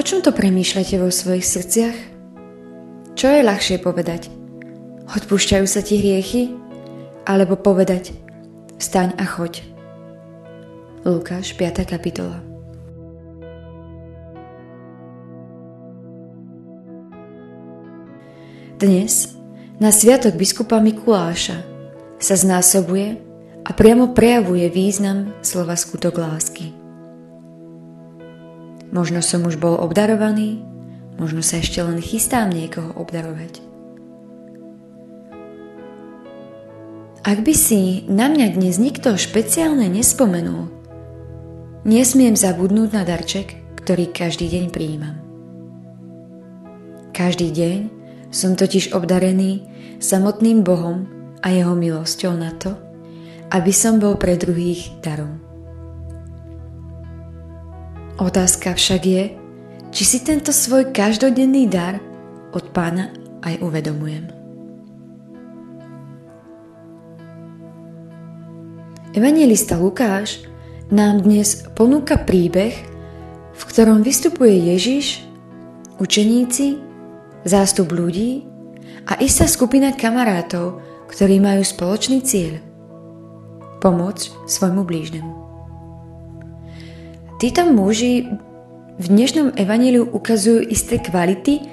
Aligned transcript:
O 0.00 0.02
čom 0.02 0.24
to 0.24 0.32
premýšľate 0.32 0.96
vo 0.96 1.12
svojich 1.12 1.44
srdciach? 1.44 1.98
Čo 3.20 3.36
je 3.36 3.44
ľahšie 3.44 3.84
povedať? 3.84 4.32
Odpúšťajú 5.12 5.66
sa 5.68 5.84
ti 5.84 6.00
hriechy? 6.00 6.56
Alebo 7.28 7.60
povedať 7.60 8.16
Vstaň 8.80 9.12
a 9.20 9.28
choď. 9.28 9.60
Lukáš, 11.04 11.52
5. 11.52 11.84
kapitola 11.84 12.40
Dnes, 18.80 19.36
na 19.76 19.92
sviatok 19.92 20.32
biskupa 20.40 20.80
Mikuláša, 20.80 21.60
sa 22.16 22.40
znásobuje 22.40 23.20
a 23.68 23.70
priamo 23.76 24.16
prejavuje 24.16 24.64
význam 24.72 25.36
slova 25.44 25.76
skutok 25.76 26.16
lásky. 26.16 26.79
Možno 28.90 29.22
som 29.22 29.46
už 29.46 29.62
bol 29.62 29.78
obdarovaný, 29.78 30.58
možno 31.14 31.46
sa 31.46 31.62
ešte 31.62 31.78
len 31.78 32.02
chystám 32.02 32.50
niekoho 32.50 32.90
obdarovať. 32.98 33.62
Ak 37.20 37.46
by 37.46 37.54
si 37.54 38.02
na 38.10 38.26
mňa 38.26 38.58
dnes 38.58 38.82
nikto 38.82 39.14
špeciálne 39.14 39.86
nespomenul, 39.86 40.72
nesmiem 41.86 42.34
zabudnúť 42.34 42.90
na 42.90 43.06
darček, 43.06 43.54
ktorý 43.78 44.10
každý 44.10 44.50
deň 44.50 44.64
prijímam. 44.74 45.16
Každý 47.14 47.52
deň 47.52 47.78
som 48.32 48.56
totiž 48.56 48.96
obdarený 48.96 49.68
samotným 50.00 50.64
Bohom 50.64 51.06
a 51.44 51.52
jeho 51.52 51.76
milosťou 51.76 52.34
na 52.34 52.56
to, 52.56 52.74
aby 53.52 53.70
som 53.70 54.00
bol 54.00 54.16
pre 54.16 54.40
druhých 54.40 54.88
darom. 55.04 55.49
Otázka 58.20 58.76
však 58.76 59.02
je, 59.08 59.24
či 59.88 60.02
si 60.04 60.18
tento 60.20 60.52
svoj 60.52 60.92
každodenný 60.92 61.64
dar 61.72 61.96
od 62.52 62.68
pána 62.68 63.08
aj 63.40 63.64
uvedomujem. 63.64 64.28
Evangelista 69.16 69.80
Lukáš 69.80 70.44
nám 70.92 71.24
dnes 71.24 71.64
ponúka 71.72 72.20
príbeh, 72.20 72.76
v 73.56 73.62
ktorom 73.64 74.04
vystupuje 74.04 74.68
Ježiš, 74.68 75.24
učeníci, 75.96 76.76
zástup 77.48 77.88
ľudí 77.88 78.44
a 79.08 79.16
istá 79.24 79.48
skupina 79.48 79.96
kamarátov, 79.96 80.76
ktorí 81.08 81.40
majú 81.40 81.64
spoločný 81.64 82.20
cieľ– 82.20 82.60
pomôcť 83.82 84.44
svojmu 84.44 84.84
blížnemu. 84.84 85.49
Títo 87.40 87.64
muži 87.64 88.28
v 89.00 89.06
dnešnom 89.08 89.56
evaníliu 89.56 90.04
ukazujú 90.04 90.60
isté 90.60 91.00
kvality, 91.00 91.64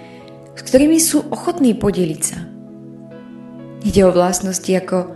s 0.56 0.62
ktorými 0.64 0.96
sú 0.96 1.28
ochotní 1.28 1.76
podeliť 1.76 2.22
sa. 2.24 2.40
Ide 3.84 4.08
o 4.08 4.16
vlastnosti 4.16 4.72
ako 4.72 5.12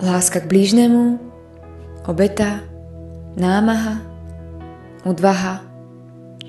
láska 0.00 0.40
k 0.40 0.48
blížnemu, 0.48 1.20
obeta, 2.08 2.64
námaha, 3.36 4.00
odvaha, 5.04 5.60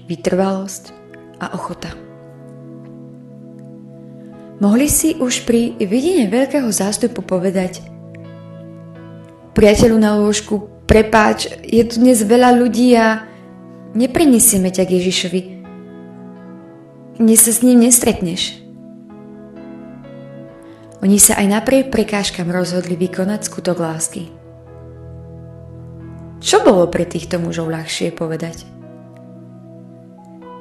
vytrvalosť 0.08 0.95
a 1.44 1.59
ochota. 1.59 1.92
Mohli 4.64 4.88
si 4.88 5.20
už 5.20 5.44
pri 5.44 5.76
vidine 5.83 6.31
veľkého 6.31 6.72
zástupu 6.72 7.20
povedať 7.20 7.83
priateľu 9.52 9.99
na 9.99 10.16
lôžku 10.23 10.74
prepáč, 10.86 11.50
je 11.66 11.84
tu 11.86 12.02
dnes 12.02 12.18
veľa 12.18 12.56
ľudí 12.56 12.94
a 12.98 13.26
neprinesieme 13.98 14.70
ťa 14.70 14.84
k 14.86 14.96
Ježišovi. 15.02 15.42
Dnes 17.22 17.40
sa 17.42 17.52
s 17.52 17.64
ním 17.66 17.82
nestretneš. 17.82 18.62
Oni 21.06 21.22
sa 21.22 21.38
aj 21.38 21.48
napriek 21.62 21.94
prekážkam 21.94 22.50
rozhodli 22.50 22.98
vykonať 22.98 23.46
skutok 23.46 23.78
lásky. 23.78 24.30
Čo 26.42 26.62
bolo 26.62 26.90
pre 26.90 27.06
týchto 27.06 27.38
mužov 27.42 27.70
ľahšie 27.70 28.14
povedať? 28.14 28.66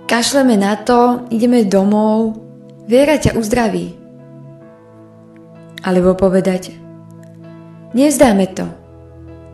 Kašleme 0.04 0.56
na 0.60 0.76
to, 0.76 1.24
ideme 1.32 1.64
domov, 1.64 2.36
viera 2.84 3.16
ťa 3.16 3.36
uzdraví. 3.40 3.96
Alebo 5.84 6.16
povedať, 6.16 6.76
nevzdáme 7.96 8.46
to, 8.52 8.83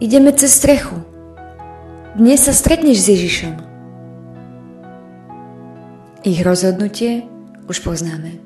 Ideme 0.01 0.33
cez 0.33 0.57
strechu. 0.57 0.97
Dnes 2.17 2.41
sa 2.41 2.57
stretneš 2.57 3.05
s 3.05 3.07
Ježišom. 3.13 3.55
Ich 6.25 6.41
rozhodnutie 6.41 7.29
už 7.69 7.85
poznáme. 7.85 8.41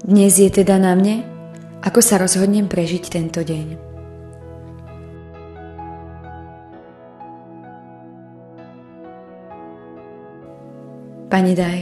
Dnes 0.00 0.40
je 0.40 0.48
teda 0.48 0.80
na 0.80 0.96
mne, 0.96 1.28
ako 1.84 2.00
sa 2.00 2.16
rozhodnem 2.16 2.72
prežiť 2.72 3.04
tento 3.12 3.44
deň. 3.44 3.76
Pane 11.28 11.52
daj, 11.52 11.80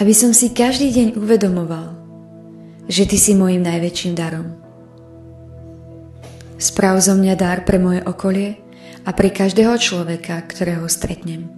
aby 0.00 0.12
som 0.16 0.32
si 0.32 0.48
každý 0.56 0.96
deň 0.96 1.08
uvedomoval, 1.20 1.92
že 2.88 3.04
Ty 3.04 3.16
si 3.20 3.36
môjim 3.36 3.60
najväčším 3.60 4.16
darom. 4.16 4.61
Sprav 6.62 7.02
zo 7.02 7.18
mňa 7.18 7.34
dar 7.34 7.66
pre 7.66 7.82
moje 7.82 8.06
okolie 8.06 8.54
a 9.02 9.10
pre 9.10 9.34
každého 9.34 9.74
človeka, 9.82 10.38
ktorého 10.46 10.86
stretnem. 10.86 11.50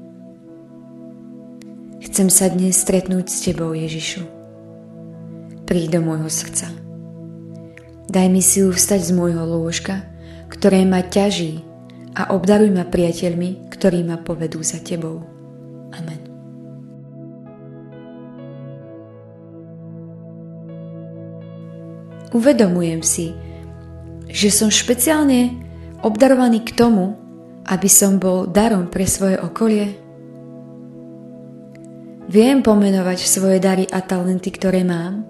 Chcem 2.01 2.33
sa 2.33 2.49
dnes 2.49 2.81
stretnúť 2.81 3.29
s 3.29 3.45
Tebou, 3.45 3.77
Ježišu. 3.77 4.25
Príď 5.69 6.01
do 6.01 6.09
môjho 6.09 6.33
srdca. 6.33 6.73
Daj 8.09 8.33
mi 8.33 8.41
silu 8.41 8.73
vstať 8.73 9.05
z 9.05 9.13
môjho 9.13 9.45
lôžka, 9.45 10.09
ktoré 10.49 10.89
ma 10.89 11.05
ťaží 11.05 11.61
a 12.17 12.33
obdaruj 12.33 12.73
ma 12.73 12.89
priateľmi, 12.89 13.69
ktorí 13.77 14.09
ma 14.09 14.17
povedú 14.17 14.65
za 14.65 14.81
Tebou. 14.81 15.21
Amen. 15.93 16.21
Uvedomujem 22.33 23.05
si, 23.05 23.37
že 24.35 24.51
som 24.51 24.67
špeciálne 24.67 25.63
obdarovaný 26.03 26.67
k 26.67 26.75
tomu, 26.75 27.15
aby 27.71 27.87
som 27.87 28.19
bol 28.19 28.51
darom 28.51 28.91
pre 28.91 29.07
svoje 29.07 29.39
okolie? 29.39 29.95
Viem 32.27 32.67
pomenovať 32.67 33.31
svoje 33.31 33.63
dary 33.63 33.87
a 33.87 34.03
talenty, 34.03 34.51
ktoré 34.51 34.83
mám? 34.83 35.23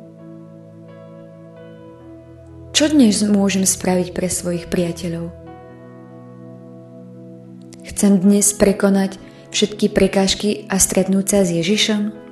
Čo 2.72 2.96
dnes 2.96 3.20
môžem 3.28 3.68
spraviť 3.68 4.16
pre 4.16 4.32
svojich 4.32 4.72
priateľov? 4.72 5.28
Chcem 7.84 8.24
dnes 8.24 8.56
prekonať 8.56 9.20
všetky 9.52 9.92
prekážky 9.92 10.64
a 10.72 10.80
stretnúť 10.80 11.26
sa 11.28 11.40
s 11.44 11.52
Ježišom? 11.52 12.23